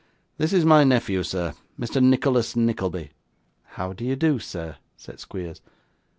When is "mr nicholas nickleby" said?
1.79-3.11